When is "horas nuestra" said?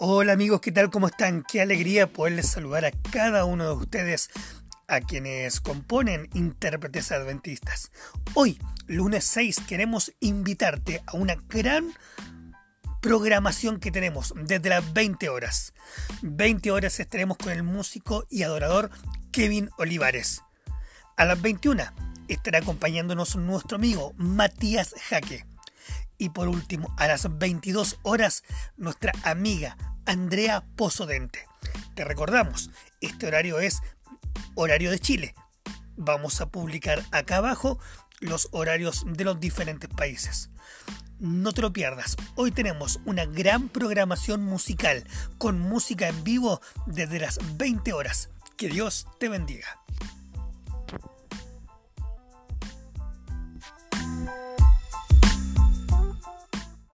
28.02-29.12